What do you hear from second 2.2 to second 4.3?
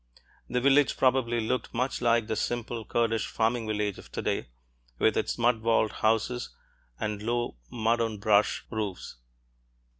the simple Kurdish farming village of